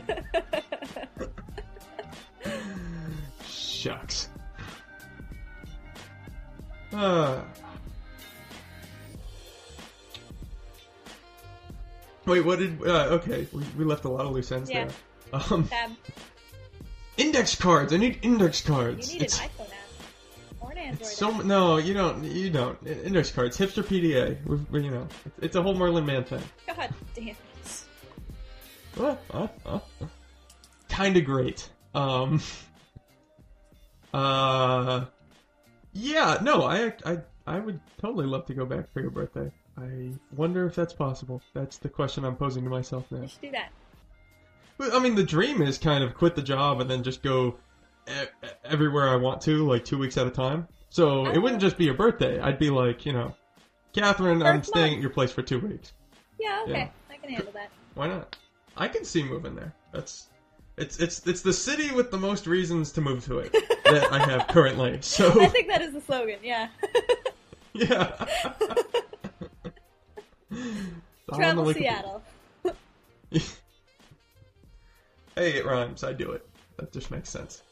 Shucks. 3.47 4.27
Ah. 6.91 7.41
Wait, 12.25 12.41
what 12.41 12.59
did? 12.59 12.81
Uh, 12.85 13.05
okay, 13.21 13.47
we, 13.53 13.63
we 13.77 13.85
left 13.85 14.03
a 14.03 14.09
lot 14.09 14.25
of 14.25 14.33
loose 14.33 14.51
ends 14.51 14.69
Yeah. 14.69 14.89
there. 15.31 15.41
Um, 15.49 15.69
index 17.15 17.55
cards. 17.55 17.93
I 17.93 17.97
need 17.97 18.19
index 18.23 18.61
you 18.67 18.73
cards. 18.73 19.13
need 19.13 19.21
it's, 19.21 19.39
an 19.39 19.45
iPhone 19.47 19.51
app 19.51 19.59
or 19.59 19.63
an 19.63 19.76
Android. 20.87 21.01
it's 21.01 21.17
so 21.17 21.31
no, 21.41 21.77
you 21.77 21.93
don't. 21.93 22.23
You 22.23 22.49
don't. 22.49 22.85
Index 22.85 23.31
cards. 23.31 23.57
Hipster 23.57 23.83
PDA. 23.83 24.45
We've, 24.45 24.71
we, 24.71 24.83
you 24.83 24.91
know, 24.91 25.07
it's, 25.41 25.55
a 25.55 25.61
whole 25.61 25.75
Merlin 25.75 26.05
Mann 26.05 26.23
thing. 26.23 26.41
God 26.67 26.93
damn 27.13 27.27
it. 27.27 27.37
Uh, 28.99 29.15
uh, 29.31 29.47
uh, 29.65 29.79
Kinda 30.89 31.21
great. 31.21 31.69
Um. 31.93 32.41
Uh. 34.13 35.05
Yeah. 35.91 36.37
No. 36.41 36.63
I. 36.63 36.93
I. 37.05 37.19
I 37.45 37.59
would 37.59 37.79
totally 38.01 38.25
love 38.25 38.45
to 38.47 38.53
go 38.53 38.65
back 38.65 38.91
for 38.91 39.01
your 39.01 39.11
birthday. 39.11 39.51
I 39.77 40.11
wonder 40.31 40.65
if 40.65 40.75
that's 40.75 40.93
possible. 40.93 41.41
That's 41.53 41.77
the 41.77 41.89
question 41.89 42.25
I'm 42.25 42.35
posing 42.35 42.63
to 42.63 42.69
myself 42.69 43.05
now. 43.11 43.19
We 43.19 43.27
should 43.27 43.41
do 43.41 43.51
that. 43.51 43.69
But, 44.77 44.93
I 44.93 44.99
mean, 44.99 45.15
the 45.15 45.23
dream 45.23 45.61
is 45.61 45.77
kind 45.77 46.03
of 46.03 46.15
quit 46.15 46.35
the 46.35 46.41
job 46.41 46.81
and 46.81 46.89
then 46.89 47.03
just 47.03 47.21
go 47.21 47.57
everywhere 48.63 49.09
I 49.09 49.15
want 49.15 49.41
to, 49.41 49.67
like 49.67 49.85
two 49.85 49.97
weeks 49.97 50.17
at 50.17 50.27
a 50.27 50.31
time. 50.31 50.67
So 50.89 51.27
it 51.27 51.37
wouldn't 51.37 51.61
just 51.61 51.77
be 51.77 51.85
your 51.85 51.93
birthday. 51.93 52.39
I'd 52.39 52.59
be 52.59 52.69
like, 52.69 53.05
you 53.05 53.13
know, 53.13 53.35
Catherine, 53.93 54.41
I'm 54.41 54.59
First 54.59 54.69
staying 54.69 54.95
at 54.95 55.01
your 55.01 55.09
place 55.09 55.31
for 55.31 55.41
two 55.41 55.59
weeks. 55.59 55.93
Yeah, 56.39 56.61
okay. 56.63 56.71
Yeah. 56.71 56.89
I 57.09 57.17
can 57.17 57.29
handle 57.29 57.51
that. 57.53 57.69
Why 57.95 58.07
not? 58.07 58.37
I 58.75 58.87
can 58.87 59.03
see 59.03 59.23
moving 59.23 59.55
there. 59.55 59.73
That's 59.91 60.27
it's 60.77 60.99
it's 60.99 61.25
it's 61.25 61.41
the 61.41 61.53
city 61.53 61.91
with 61.91 62.11
the 62.11 62.17
most 62.17 62.45
reasons 62.45 62.91
to 62.93 63.01
move 63.01 63.25
to 63.25 63.39
it 63.39 63.51
that 63.85 64.11
I 64.11 64.19
have 64.29 64.47
currently. 64.47 64.99
So 65.01 65.41
I 65.41 65.47
think 65.47 65.67
that 65.67 65.81
is 65.81 65.93
the 65.93 66.01
slogan, 66.01 66.39
yeah. 66.43 66.67
yeah. 67.73 68.25
Travel. 71.33 71.73
Seattle. 71.73 72.23
Hey, 75.35 75.53
it 75.53 75.65
rhymes. 75.65 76.03
I 76.03 76.13
do 76.13 76.31
it. 76.31 76.47
That 76.77 76.91
just 76.91 77.11
makes 77.11 77.29
sense. 77.29 77.63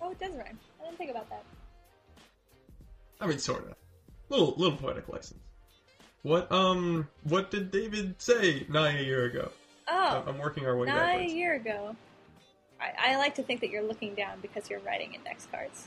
Oh, 0.00 0.10
it 0.10 0.18
does 0.18 0.32
rhyme. 0.32 0.58
I 0.80 0.84
didn't 0.84 0.98
think 0.98 1.10
about 1.10 1.30
that. 1.30 1.44
I 3.20 3.26
mean, 3.26 3.38
sort 3.38 3.66
of. 3.66 3.74
Little 4.28 4.54
little 4.56 4.76
poetic 4.76 5.08
license. 5.08 5.40
What 6.22 6.50
um 6.50 7.08
what 7.22 7.50
did 7.50 7.70
David 7.70 8.16
say 8.18 8.66
nigh 8.68 8.98
a 8.98 9.02
year 9.02 9.26
ago? 9.26 9.52
Oh, 9.88 10.24
I'm 10.26 10.38
working 10.38 10.66
our 10.66 10.76
way 10.76 10.88
not 10.88 11.20
a 11.20 11.24
year 11.24 11.54
ago. 11.54 11.94
I, 12.80 13.12
I 13.12 13.16
like 13.16 13.36
to 13.36 13.42
think 13.42 13.60
that 13.60 13.70
you're 13.70 13.86
looking 13.86 14.14
down 14.14 14.40
because 14.42 14.68
you're 14.68 14.80
writing 14.80 15.14
index 15.14 15.46
cards. 15.50 15.86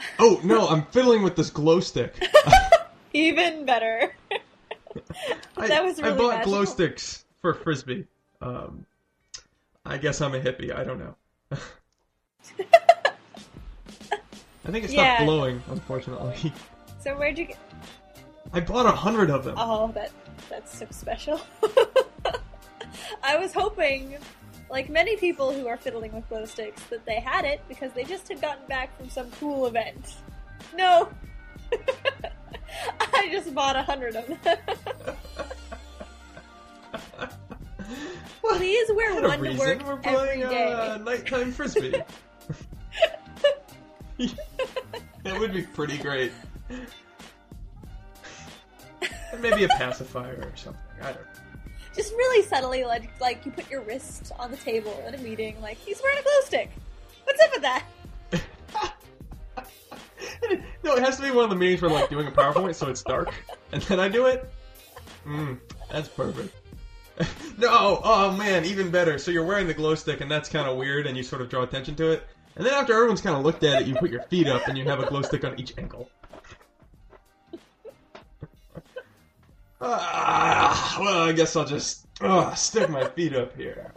Oh 0.20 0.40
no, 0.44 0.68
I'm 0.68 0.86
fiddling 0.86 1.22
with 1.24 1.34
this 1.34 1.50
glow 1.50 1.80
stick. 1.80 2.14
Even 3.12 3.64
better. 3.66 4.14
I, 5.56 5.66
That 5.66 5.84
was 5.84 5.98
really 5.98 6.12
I 6.12 6.14
really 6.14 6.36
bought 6.36 6.44
glow 6.44 6.64
sticks 6.64 7.24
for 7.42 7.52
frisbee. 7.52 8.06
Um, 8.40 8.86
I 9.84 9.98
guess 9.98 10.20
I'm 10.20 10.36
a 10.36 10.40
hippie. 10.40 10.72
I 10.72 10.84
don't 10.84 11.00
know. 11.00 11.16
I 14.68 14.70
think 14.70 14.84
it 14.84 14.90
stopped 14.90 15.20
Yeah. 15.20 15.24
glowing, 15.24 15.62
unfortunately. 15.70 16.52
so 17.00 17.16
where'd 17.16 17.38
you 17.38 17.46
get? 17.46 17.56
I 18.52 18.60
bought 18.60 18.84
a 18.86 18.90
hundred 18.90 19.30
of 19.30 19.42
them. 19.44 19.54
Oh, 19.58 19.90
that 19.92 20.10
that's 20.50 20.78
so 20.78 20.86
special. 20.90 21.40
I 23.22 23.36
was 23.38 23.52
hoping, 23.54 24.16
like 24.70 24.90
many 24.90 25.16
people 25.16 25.52
who 25.52 25.66
are 25.68 25.76
fiddling 25.78 26.12
with 26.12 26.28
glow 26.28 26.44
sticks, 26.44 26.82
that 26.84 27.04
they 27.06 27.18
had 27.20 27.44
it 27.46 27.62
because 27.68 27.92
they 27.92 28.04
just 28.04 28.28
had 28.28 28.40
gotten 28.42 28.66
back 28.66 28.94
from 28.98 29.08
some 29.08 29.30
cool 29.40 29.66
event. 29.66 30.16
No, 30.76 31.08
I 33.14 33.28
just 33.30 33.54
bought 33.54 33.76
a 33.76 33.82
hundred 33.82 34.16
of 34.16 34.26
them. 34.26 34.56
Please 38.40 38.90
wear 38.94 39.14
one 39.22 39.42
to 39.42 39.58
work 39.58 39.86
We're 39.86 39.96
playing 39.96 40.40
day. 40.40 40.72
uh, 40.72 40.98
nighttime 40.98 41.52
frisbee. 41.52 42.02
That 45.28 45.38
would 45.38 45.52
be 45.52 45.62
pretty 45.62 45.98
great. 45.98 46.32
And 46.70 46.86
maybe 49.42 49.64
a 49.64 49.68
pacifier 49.68 50.40
or 50.42 50.56
something. 50.56 50.82
I 51.00 51.12
don't 51.12 51.16
know. 51.16 51.22
Just 51.94 52.12
really 52.12 52.46
subtly, 52.46 52.84
like 52.84 53.20
like 53.20 53.44
you 53.44 53.52
put 53.52 53.70
your 53.70 53.82
wrist 53.82 54.32
on 54.38 54.50
the 54.50 54.56
table 54.56 55.02
at 55.06 55.14
a 55.14 55.18
meeting, 55.18 55.60
like 55.60 55.76
he's 55.78 56.00
wearing 56.02 56.18
a 56.18 56.22
glow 56.22 56.40
stick. 56.44 56.70
What's 57.24 57.42
up 57.42 57.50
with 57.52 57.62
that? 57.62 57.84
no, 60.84 60.94
it 60.94 61.02
has 61.02 61.16
to 61.16 61.22
be 61.22 61.30
one 61.30 61.44
of 61.44 61.50
the 61.50 61.56
meetings 61.56 61.82
where 61.82 61.90
like 61.90 62.08
doing 62.08 62.26
a 62.26 62.30
PowerPoint 62.30 62.74
so 62.74 62.88
it's 62.88 63.02
dark, 63.02 63.34
and 63.72 63.82
then 63.82 64.00
I 64.00 64.08
do 64.08 64.26
it. 64.26 64.50
Mm, 65.26 65.58
that's 65.90 66.08
perfect. 66.08 66.54
no, 67.58 68.00
oh 68.02 68.36
man, 68.36 68.64
even 68.64 68.90
better. 68.90 69.18
So 69.18 69.30
you're 69.30 69.44
wearing 69.44 69.66
the 69.66 69.74
glow 69.74 69.94
stick, 69.94 70.20
and 70.20 70.30
that's 70.30 70.48
kind 70.48 70.68
of 70.68 70.78
weird, 70.78 71.06
and 71.06 71.16
you 71.16 71.22
sort 71.22 71.42
of 71.42 71.48
draw 71.48 71.62
attention 71.62 71.94
to 71.96 72.12
it. 72.12 72.22
And 72.58 72.66
then 72.66 72.74
after 72.74 72.92
everyone's 72.92 73.20
kind 73.20 73.36
of 73.36 73.44
looked 73.44 73.62
at 73.62 73.82
it, 73.82 73.88
you 73.88 73.94
put 73.94 74.10
your 74.10 74.22
feet 74.24 74.48
up, 74.48 74.66
and 74.66 74.76
you 74.76 74.84
have 74.84 74.98
a 74.98 75.06
glow 75.06 75.22
stick 75.22 75.44
on 75.44 75.58
each 75.58 75.72
ankle. 75.78 76.10
Ah, 79.80 80.98
well, 81.00 81.28
I 81.28 81.32
guess 81.32 81.54
I'll 81.54 81.64
just 81.64 82.08
ah, 82.20 82.52
stick 82.54 82.90
my 82.90 83.06
feet 83.10 83.32
up 83.32 83.56
here. 83.56 83.92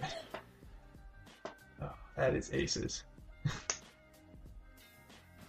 Oh, 1.81 1.89
that 2.15 2.35
is 2.35 2.53
aces. 2.53 3.03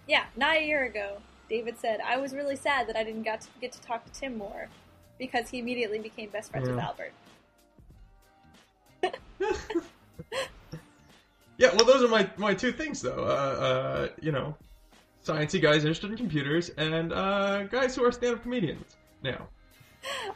Yeah, 0.09 0.25
not 0.35 0.57
a 0.57 0.66
year 0.66 0.85
ago, 0.85 1.19
David 1.50 1.78
said, 1.78 2.00
I 2.00 2.16
was 2.16 2.33
really 2.33 2.57
sad 2.57 2.88
that 2.88 2.97
I 2.97 3.04
didn't 3.04 3.25
got 3.25 3.42
to 3.42 3.49
get 3.61 3.73
to 3.73 3.81
talk 3.83 4.07
to 4.07 4.12
Tim 4.19 4.38
more 4.38 4.69
because 5.19 5.50
he 5.50 5.59
immediately 5.59 5.99
became 5.99 6.31
best 6.31 6.50
friends 6.50 6.66
with 6.66 6.78
Yeah. 6.78 6.87
Albert. 6.87 7.12
Yeah, 11.62 11.71
well, 11.76 11.85
those 11.85 12.02
are 12.02 12.09
my, 12.09 12.28
my 12.38 12.54
two 12.54 12.73
things, 12.73 13.00
though. 13.00 13.23
Uh, 13.23 13.28
uh, 13.62 14.09
you 14.21 14.33
know, 14.33 14.57
sciencey 15.25 15.62
guys 15.62 15.85
interested 15.85 16.11
in 16.11 16.16
computers, 16.16 16.71
and 16.71 17.12
uh, 17.12 17.62
guys 17.64 17.95
who 17.95 18.04
are 18.04 18.11
stand-up 18.11 18.42
comedians. 18.42 18.97
Now, 19.23 19.47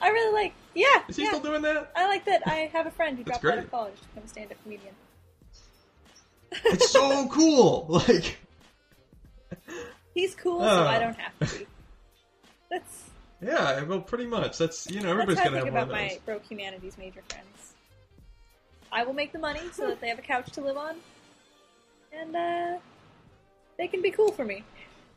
I 0.01 0.11
really 0.11 0.33
like, 0.33 0.55
yeah, 0.73 1.03
is 1.09 1.17
he 1.17 1.25
yeah. 1.25 1.31
still 1.31 1.41
doing 1.41 1.63
that? 1.63 1.91
I 1.97 2.07
like 2.07 2.27
that 2.27 2.43
I 2.47 2.71
have 2.73 2.87
a 2.87 2.93
friend 2.93 3.19
who 3.19 3.25
That's 3.25 3.41
dropped 3.41 3.59
out 3.59 3.65
of 3.65 3.71
college 3.73 4.01
to 4.01 4.07
become 4.07 4.23
a 4.23 4.29
stand-up 4.29 4.63
comedian. 4.63 4.95
It's 6.67 6.91
so 6.91 7.27
cool. 7.33 7.87
Like, 7.89 8.39
He's 10.15 10.37
cool, 10.37 10.61
so 10.61 10.67
Ah. 10.67 10.89
I 10.89 10.99
don't 11.01 11.17
have 11.19 11.39
to 11.41 11.59
be. 11.59 11.67
That's, 12.71 13.05
yeah, 13.43 13.83
well, 13.83 14.01
pretty 14.01 14.27
much. 14.27 14.59
That's 14.59 14.89
you 14.89 15.01
know, 15.01 15.11
everybody's 15.11 15.39
that's 15.39 15.49
how 15.49 15.57
I 15.57 15.59
gonna 15.59 15.63
think 15.65 15.75
have 15.77 15.89
one 15.89 15.97
about 15.97 16.05
of 16.05 16.11
those. 16.11 16.19
my 16.21 16.25
broke 16.25 16.45
humanities 16.47 16.97
major 16.97 17.23
friends. 17.29 17.73
I 18.93 19.03
will 19.03 19.13
make 19.13 19.33
the 19.33 19.41
money 19.41 19.61
so 19.73 19.89
that 19.89 20.01
they 20.01 20.09
have 20.09 20.21
a 20.21 20.23
couch 20.23 20.53
to 20.53 20.61
live 20.61 20.77
on, 20.77 20.95
and 22.19 22.35
uh, 22.37 22.79
they 23.79 23.87
can 23.89 24.03
be 24.03 24.11
cool 24.11 24.33
for 24.33 24.45
me. 24.45 24.65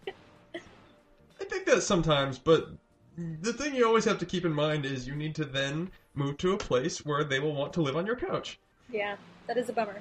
I 0.08 1.46
think 1.46 1.66
that 1.66 1.82
sometimes, 1.82 2.38
but 2.38 2.70
the 3.18 3.54
thing 3.54 3.74
you 3.76 3.86
always 3.88 4.06
have 4.06 4.20
to 4.20 4.26
keep 4.26 4.46
in 4.46 4.54
mind 4.54 4.86
is 4.86 5.08
you 5.08 5.16
need 5.16 5.36
to 5.36 5.46
then 5.46 5.90
move 6.14 6.38
to 6.40 6.54
a 6.54 6.58
place 6.58 7.06
where 7.06 7.24
they 7.24 7.40
will 7.40 7.56
want 7.56 7.74
to 7.74 7.82
live 7.82 7.96
on 7.96 8.06
your 8.06 8.16
couch. 8.16 8.60
Yeah, 8.92 9.16
that 9.48 9.58
is 9.58 9.70
a 9.70 9.74
bummer. 9.74 9.96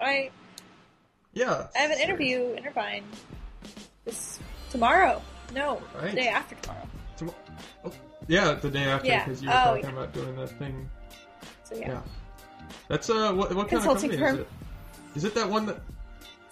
I 0.00 0.30
Yeah. 1.32 1.68
I 1.74 1.78
have 1.78 1.90
an 1.90 1.98
interview 2.00 2.52
in 2.54 2.66
Irvine 2.66 3.04
this 4.04 4.38
tomorrow. 4.70 5.22
No, 5.54 5.82
Right. 5.94 6.10
the 6.10 6.16
day 6.16 6.28
after 6.28 6.54
tomorrow. 6.56 6.88
Tomo- 7.16 7.34
oh, 7.84 7.92
yeah, 8.28 8.52
the 8.54 8.70
day 8.70 8.84
after 8.84 9.06
Yeah. 9.06 9.24
because 9.24 9.42
you 9.42 9.48
were 9.48 9.54
Oh, 9.54 9.64
talking 9.64 9.84
yeah. 9.84 9.90
about 9.90 10.12
doing 10.12 10.36
that 10.36 10.48
thing. 10.58 10.90
So 11.64 11.76
yeah. 11.76 11.88
Yeah. 11.88 12.00
That's 12.88 13.08
uh, 13.10 13.32
what, 13.32 13.54
what 13.54 13.68
kind 13.68 13.78
of 13.82 13.88
company 13.88 14.14
is 14.14 14.38
it? 14.38 14.48
Is 15.14 15.24
it 15.24 15.34
that 15.34 15.48
one 15.48 15.66
that? 15.66 15.80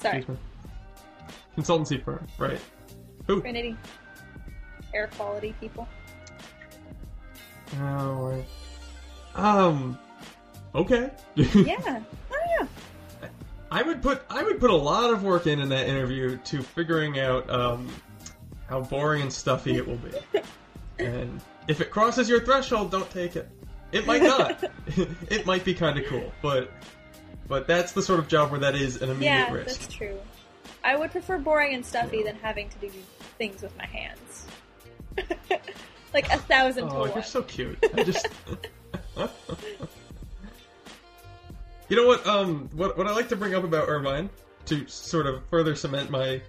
Sorry, 0.00 0.18
Excuse 0.18 0.38
me. 0.38 1.62
Consultancy 1.62 2.02
firm, 2.02 2.26
right? 2.38 2.60
Who? 3.26 3.40
Trinity. 3.40 3.76
Air 4.94 5.08
quality 5.08 5.54
people. 5.60 5.86
Oh, 7.80 8.14
right. 8.14 8.44
Um. 9.34 9.98
Okay. 10.74 11.10
Yeah. 11.36 12.00
Oh 12.32 12.36
yeah. 12.58 12.66
I 13.70 13.82
would 13.82 14.02
put 14.02 14.22
I 14.28 14.42
would 14.42 14.58
put 14.58 14.70
a 14.70 14.76
lot 14.76 15.10
of 15.10 15.22
work 15.22 15.46
in 15.46 15.60
in 15.60 15.68
that 15.68 15.88
interview 15.88 16.36
to 16.38 16.62
figuring 16.62 17.18
out 17.20 17.48
um, 17.48 17.88
how 18.68 18.80
boring 18.80 19.22
and 19.22 19.32
stuffy 19.32 19.76
it 19.76 19.86
will 19.86 19.98
be, 19.98 20.42
and 21.04 21.40
if 21.68 21.80
it 21.80 21.90
crosses 21.90 22.28
your 22.28 22.40
threshold, 22.40 22.90
don't 22.90 23.08
take 23.10 23.36
it. 23.36 23.48
It 23.92 24.06
might 24.06 24.22
not. 24.22 24.64
it 25.28 25.46
might 25.46 25.64
be 25.64 25.74
kind 25.74 25.98
of 25.98 26.06
cool, 26.06 26.32
but 26.42 26.70
but 27.50 27.66
that's 27.66 27.90
the 27.92 28.00
sort 28.00 28.20
of 28.20 28.28
job 28.28 28.52
where 28.52 28.60
that 28.60 28.76
is 28.76 29.02
an 29.02 29.10
immediate 29.10 29.50
risk. 29.50 29.50
Yeah, 29.50 29.52
risk. 29.52 29.80
that's 29.80 29.92
true. 29.92 30.18
I 30.84 30.96
would 30.96 31.10
prefer 31.10 31.36
boring 31.36 31.74
and 31.74 31.84
stuffy 31.84 32.22
than 32.22 32.36
having 32.36 32.68
to 32.70 32.78
do 32.78 32.88
things 33.38 33.60
with 33.60 33.76
my 33.76 33.86
hands. 33.86 34.46
like 36.14 36.32
a 36.32 36.38
thousand 36.38 36.88
Oh, 36.90 37.06
you're 37.06 37.24
so 37.24 37.42
cute. 37.42 37.76
I 37.94 38.04
just. 38.04 38.28
you 41.88 41.96
know 41.96 42.06
what? 42.06 42.24
Um, 42.24 42.70
what 42.72 42.96
what 42.96 43.08
I 43.08 43.10
like 43.10 43.28
to 43.30 43.36
bring 43.36 43.54
up 43.54 43.64
about 43.64 43.88
Irvine 43.88 44.30
to 44.66 44.86
sort 44.86 45.26
of 45.26 45.44
further 45.46 45.74
cement 45.74 46.08
my 46.08 46.40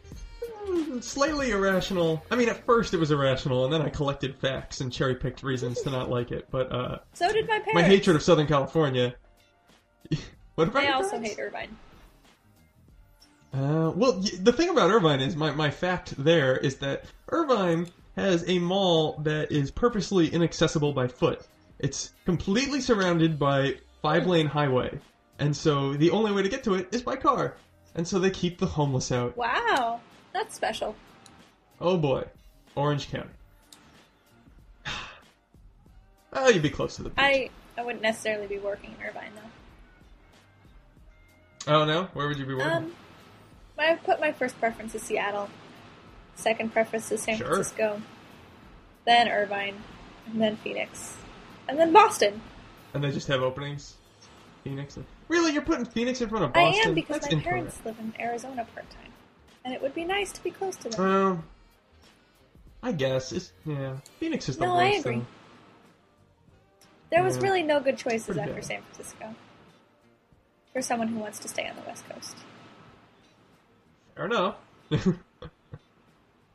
mm, 0.67 1.03
slightly 1.03 1.49
irrational. 1.49 2.23
I 2.29 2.35
mean, 2.35 2.47
at 2.47 2.63
first 2.63 2.93
it 2.93 2.97
was 2.97 3.09
irrational, 3.09 3.65
and 3.65 3.73
then 3.73 3.81
I 3.81 3.89
collected 3.89 4.35
facts 4.35 4.81
and 4.81 4.93
cherry 4.93 5.15
picked 5.15 5.41
reasons 5.41 5.81
to 5.81 5.89
not 5.89 6.11
like 6.11 6.31
it. 6.31 6.47
But 6.51 6.71
uh, 6.71 6.99
So 7.13 7.27
did 7.31 7.47
my 7.47 7.57
parents. 7.57 7.73
my 7.73 7.81
hatred 7.83 8.15
of 8.15 8.21
Southern 8.21 8.45
California. 8.45 9.15
what 10.55 10.67
about 10.67 10.83
your 10.83 10.93
also 10.93 11.11
parents? 11.11 11.29
hate 11.29 11.39
Irvine. 11.39 11.77
Uh, 13.53 13.91
well, 13.95 14.13
the 14.13 14.53
thing 14.53 14.69
about 14.69 14.91
Irvine 14.91 15.19
is 15.19 15.35
my, 15.35 15.51
my 15.51 15.69
fact 15.69 16.13
there 16.17 16.55
is 16.57 16.77
that 16.77 17.05
Irvine 17.29 17.87
has 18.15 18.47
a 18.47 18.59
mall 18.59 19.17
that 19.23 19.51
is 19.51 19.71
purposely 19.71 20.27
inaccessible 20.27 20.93
by 20.93 21.07
foot. 21.07 21.45
It's 21.79 22.11
completely 22.25 22.79
surrounded 22.79 23.37
by 23.37 23.77
five 24.01 24.27
lane 24.27 24.47
highway, 24.47 24.99
and 25.39 25.55
so 25.55 25.93
the 25.93 26.11
only 26.11 26.31
way 26.31 26.43
to 26.43 26.49
get 26.49 26.63
to 26.65 26.75
it 26.75 26.87
is 26.91 27.01
by 27.01 27.15
car. 27.15 27.55
And 27.95 28.07
so 28.07 28.19
they 28.19 28.29
keep 28.29 28.57
the 28.57 28.65
homeless 28.65 29.11
out. 29.11 29.35
Wow, 29.35 29.99
that's 30.31 30.55
special. 30.55 30.95
Oh 31.81 31.97
boy, 31.97 32.23
Orange 32.75 33.09
County. 33.09 33.31
Oh, 36.31 36.47
you'd 36.53 36.61
be 36.61 36.69
close 36.69 36.95
to 36.97 37.03
the 37.03 37.09
beach. 37.09 37.17
I 37.17 37.49
I 37.77 37.83
wouldn't 37.83 38.03
necessarily 38.03 38.47
be 38.47 38.59
working 38.59 38.95
in 38.97 39.07
Irvine 39.07 39.31
though. 39.35 39.49
Oh 41.67 41.85
no, 41.85 42.05
where 42.13 42.27
would 42.27 42.37
you 42.37 42.45
be 42.45 42.53
working? 42.55 42.71
Um, 42.71 42.95
I 43.77 43.95
put 43.95 44.19
my 44.19 44.31
first 44.31 44.59
preference 44.59 44.93
is 44.95 45.01
Seattle. 45.01 45.49
Second 46.35 46.71
preference 46.73 47.11
is 47.11 47.21
San 47.21 47.37
Sure. 47.37 47.47
Francisco. 47.47 48.01
Then 49.05 49.27
Irvine, 49.27 49.75
and 50.27 50.41
then 50.41 50.55
Phoenix, 50.57 51.15
and 51.67 51.79
then 51.79 51.91
Boston. 51.91 52.41
and 52.93 53.03
they 53.03 53.11
just 53.11 53.27
have 53.27 53.41
openings. 53.41 53.95
Phoenix. 54.63 54.97
Really, 55.27 55.53
you're 55.53 55.63
putting 55.63 55.85
Phoenix 55.85 56.21
in 56.21 56.29
front 56.29 56.45
of 56.45 56.53
Boston? 56.53 56.81
I 56.85 56.89
am 56.89 56.93
because 56.93 57.21
That's 57.21 57.31
my 57.31 57.37
incorrect. 57.39 57.49
parents 57.55 57.79
live 57.83 57.99
in 57.99 58.13
Arizona 58.19 58.67
part 58.75 58.87
time, 58.91 59.11
and 59.65 59.73
it 59.73 59.81
would 59.81 59.95
be 59.95 60.03
nice 60.05 60.31
to 60.33 60.43
be 60.43 60.51
close 60.51 60.75
to 60.77 60.89
them. 60.89 61.01
Um, 61.03 61.43
I 62.83 62.91
guess 62.91 63.31
it's 63.31 63.51
yeah. 63.65 63.95
Phoenix 64.19 64.49
is 64.49 64.57
the 64.57 64.65
No, 64.65 64.75
I 64.75 64.89
worst. 64.91 64.99
agree. 64.99 65.15
though. 65.19 65.25
there 67.11 67.23
was 67.23 67.37
yeah. 67.37 67.43
really 67.43 67.63
no 67.63 67.79
good 67.79 67.97
choices 67.97 68.25
Pretty 68.25 68.41
after 68.41 68.53
bad. 68.53 68.65
San 68.65 68.81
Francisco 68.83 69.35
for 70.73 70.81
someone 70.81 71.07
who 71.07 71.19
wants 71.19 71.39
to 71.39 71.47
stay 71.47 71.67
on 71.67 71.75
the 71.75 71.81
West 71.83 72.07
Coast. 72.09 72.37
Fair 74.15 74.25
enough. 74.25 74.55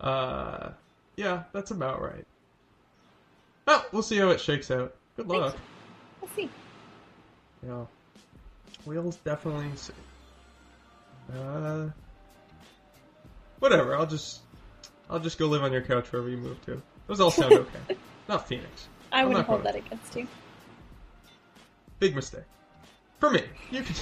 uh, 0.00 0.70
yeah, 1.16 1.44
that's 1.52 1.70
about 1.70 2.00
right. 2.00 2.26
Well, 3.66 3.84
we'll 3.92 4.02
see 4.02 4.18
how 4.18 4.28
it 4.30 4.40
shakes 4.40 4.70
out. 4.70 4.94
Good 5.16 5.28
luck. 5.28 5.56
We'll 6.20 6.30
see. 6.30 6.50
Yeah, 7.66 7.84
we'll 8.84 9.14
definitely 9.24 9.70
see. 9.76 9.92
Uh, 11.34 11.88
whatever. 13.58 13.96
I'll 13.96 14.06
just, 14.06 14.42
I'll 15.10 15.18
just 15.18 15.38
go 15.38 15.46
live 15.46 15.62
on 15.62 15.72
your 15.72 15.82
couch 15.82 16.12
wherever 16.12 16.28
you 16.28 16.36
move 16.36 16.64
to. 16.66 16.80
Those 17.06 17.20
all 17.20 17.30
sound 17.30 17.52
okay. 17.88 17.96
Not 18.28 18.46
Phoenix. 18.46 18.88
I 19.10 19.22
I'm 19.22 19.28
wouldn't 19.28 19.46
hold 19.46 19.64
that 19.64 19.74
against 19.74 20.14
you. 20.14 20.26
Big 21.98 22.14
mistake. 22.14 22.44
For 23.20 23.30
me. 23.30 23.42
You 23.70 23.82
can 23.82 23.94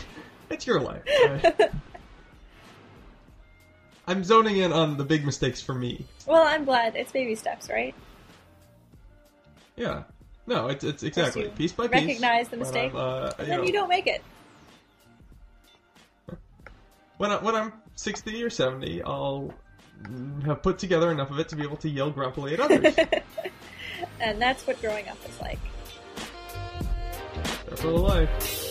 it's 0.51 0.67
your 0.67 0.81
life. 0.81 1.03
I- 1.09 1.71
I'm 4.07 4.23
zoning 4.23 4.59
in 4.59 4.71
on 4.73 4.99
the 4.99 5.05
big 5.05 5.25
mistakes 5.25 5.63
for 5.63 5.75
me. 5.75 6.05
Well, 6.27 6.43
I'm 6.47 6.65
glad. 6.67 6.95
It's 6.95 7.11
baby 7.11 7.35
steps, 7.35 7.71
right? 7.71 7.95
Yeah. 9.77 10.03
No, 10.47 10.67
it's 10.69 10.85
it's 10.85 11.03
exactly 11.03 11.49
piece 11.49 11.73
by 11.73 11.89
piece. 11.89 12.03
recognize 12.03 12.49
the 12.51 12.59
mistake, 12.59 12.93
uh, 12.95 13.33
And 13.39 13.47
you 13.49 13.53
then 13.53 13.61
know, 13.61 13.65
you 13.67 13.73
don't 13.73 13.89
make 13.89 14.07
it. 14.07 14.23
when 17.17 17.31
I, 17.31 17.37
when 17.37 17.55
I'm 17.55 17.73
60 17.95 18.43
or 18.43 18.51
70, 18.51 19.03
I'll 19.05 19.55
have 20.45 20.63
put 20.63 20.79
together 20.79 21.11
enough 21.11 21.31
of 21.31 21.39
it 21.39 21.49
to 21.49 21.57
be 21.57 21.63
able 21.63 21.79
to 21.79 21.89
yell 21.89 22.11
grumpily 22.11 22.55
at 22.55 22.61
others. 22.61 22.95
And 24.21 24.41
that's 24.41 24.67
what 24.67 24.81
growing 24.81 25.09
up 25.09 25.17
is 25.29 25.41
like. 25.41 25.59
For 27.67 27.77
the 27.77 27.89
life. 27.89 28.65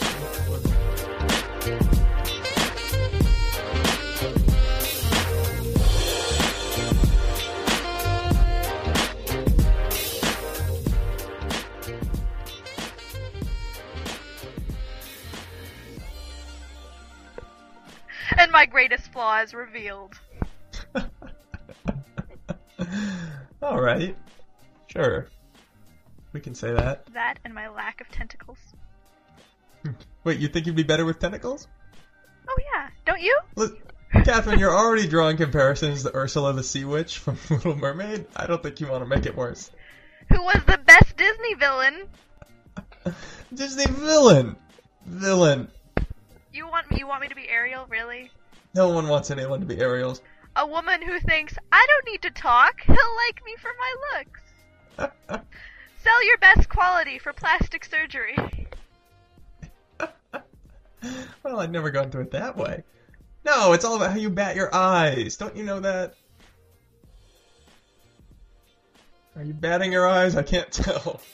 And 18.38 18.52
my 18.52 18.66
greatest 18.66 19.12
flaw 19.12 19.42
is 19.42 19.54
revealed. 19.54 20.20
All 23.62 23.82
right. 23.82 24.16
Sure. 24.88 25.28
We 26.34 26.40
can 26.40 26.56
say 26.56 26.74
that. 26.74 27.06
That 27.14 27.40
and 27.46 27.54
my 27.54 27.70
lack 27.70 28.02
of 28.02 28.10
tentacles. 28.10 28.73
Wait, 30.24 30.40
you 30.40 30.48
think 30.48 30.66
you'd 30.66 30.76
be 30.76 30.84
better 30.84 31.06
with 31.06 31.20
tentacles? 31.20 31.68
Oh 32.48 32.58
yeah, 32.74 32.90
don't 33.06 33.22
you? 33.22 33.38
Look, 33.56 33.78
Catherine, 34.24 34.60
you're 34.60 34.76
already 34.76 35.08
drawing 35.08 35.38
comparisons 35.38 36.04
to 36.04 36.16
Ursula 36.16 36.54
the 36.54 36.64
Sea 36.64 36.86
Witch 36.86 37.18
from 37.18 37.38
Little 37.50 37.76
Mermaid. 37.76 38.26
I 38.36 38.46
don't 38.46 38.62
think 38.62 38.80
you 38.80 38.88
want 38.88 39.04
to 39.04 39.10
make 39.10 39.26
it 39.26 39.36
worse. 39.36 39.72
Who 40.30 40.42
was 40.42 40.62
the 40.66 40.78
best 40.78 41.18
Disney 41.18 41.56
villain? 41.56 42.08
Disney 43.54 43.86
villain! 43.88 44.56
Villain. 45.06 45.68
You 46.54 46.68
want 46.68 46.90
me? 46.90 46.98
You 47.00 47.08
want 47.08 47.22
me 47.22 47.28
to 47.28 47.36
be 47.36 47.50
Ariel? 47.50 47.86
Really? 47.90 48.32
No 48.74 48.90
one 48.90 49.08
wants 49.08 49.32
anyone 49.32 49.60
to 49.60 49.66
be 49.66 49.80
Ariel's. 49.80 50.22
A 50.56 50.66
woman 50.66 51.02
who 51.02 51.20
thinks 51.20 51.56
I 51.72 51.88
don't 51.90 52.12
need 52.12 52.22
to 52.22 52.30
talk. 52.30 52.82
He'll 52.86 52.96
like 52.96 53.44
me 53.44 53.56
for 53.60 53.72
my 53.80 54.18
looks. 54.18 55.44
Sell 56.04 56.26
your 56.26 56.38
best 56.38 56.70
quality 56.70 57.18
for 57.18 57.34
plastic 57.34 57.84
surgery. 57.86 58.36
well, 61.44 61.60
I'd 61.60 61.72
never 61.72 61.92
gone 61.92 62.12
to 62.12 62.20
it 62.20 62.32
that 62.32 62.58
way. 62.58 62.84
No, 63.46 63.74
it's 63.74 63.86
all 63.86 63.96
about 63.96 64.12
how 64.12 64.18
you 64.18 64.30
bat 64.30 64.56
your 64.56 64.74
eyes. 64.74 65.38
Don't 65.38 65.56
you 65.56 65.64
know 65.64 65.80
that? 65.82 66.16
Are 69.36 69.44
you 69.44 69.54
batting 69.54 69.92
your 69.92 70.08
eyes? 70.08 70.36
I 70.36 70.44
can't 70.44 70.72
tell. 70.72 71.20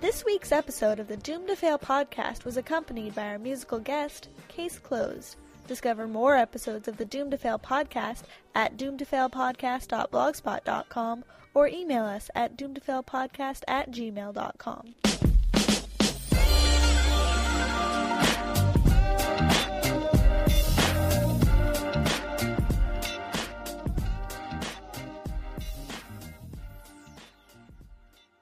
This 0.00 0.24
week's 0.24 0.52
episode 0.52 1.00
of 1.00 1.08
the 1.08 1.16
Doomed 1.16 1.48
to 1.48 1.56
Fail 1.56 1.78
podcast 1.78 2.44
was 2.44 2.56
accompanied 2.56 3.14
by 3.14 3.28
our 3.28 3.38
musical 3.38 3.78
guest, 3.78 4.28
Case 4.48 4.78
Closed. 4.78 5.36
Discover 5.68 6.08
more 6.08 6.34
episodes 6.34 6.88
of 6.88 6.96
the 6.96 7.04
Doomed 7.04 7.30
to 7.32 7.38
Fail 7.38 7.58
podcast 7.58 8.22
at 8.54 8.78
doomtofailpodcast.blogspot.com 8.78 11.24
or 11.54 11.68
email 11.68 12.04
us 12.04 12.30
at 12.34 12.56
doomtofailpodcast 12.56 13.64
at 13.68 13.90
gmail.com. 13.90 14.94